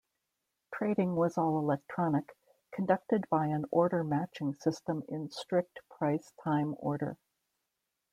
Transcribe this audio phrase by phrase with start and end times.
[0.73, 2.35] Trading was all-electronic,
[2.73, 7.19] conducted by an order matching system in strict price time order.